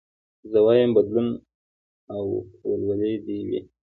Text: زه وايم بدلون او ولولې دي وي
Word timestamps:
زه 0.51 0.57
وايم 0.65 0.91
بدلون 0.97 1.27
او 2.15 2.23
ولولې 2.69 3.13
دي 3.25 3.39
وي 3.47 3.59